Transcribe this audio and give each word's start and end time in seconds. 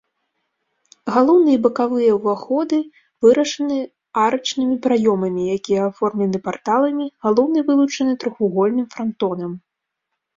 Галоўны 1.15 1.51
і 1.55 1.57
бакавыя 1.65 2.13
ўваходы 2.19 2.79
вырашаны 3.25 3.77
арачнымі 4.23 4.75
праёмамі, 4.85 5.43
якія 5.57 5.81
аформлены 5.89 6.37
парталамі, 6.47 7.05
галоўны 7.27 7.59
вылучаны 7.69 8.17
трохвугольным 8.25 8.87
франтонам. 8.95 9.51